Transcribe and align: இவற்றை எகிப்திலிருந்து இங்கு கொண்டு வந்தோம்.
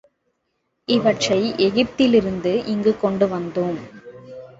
இவற்றை 0.87 1.53
எகிப்திலிருந்து 1.57 2.65
இங்கு 2.65 2.99
கொண்டு 2.99 3.27
வந்தோம். 3.27 3.79